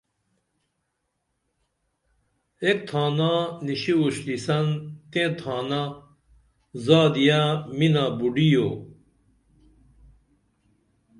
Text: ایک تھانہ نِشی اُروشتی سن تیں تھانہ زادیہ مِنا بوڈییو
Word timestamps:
ایک 2.65 2.77
تھانہ 2.89 3.31
نِشی 3.65 3.93
اُروشتی 3.97 4.35
سن 4.45 4.65
تیں 5.11 5.29
تھانہ 5.39 5.81
زادیہ 6.85 7.41
مِنا 7.77 8.05
بوڈییو 8.17 8.67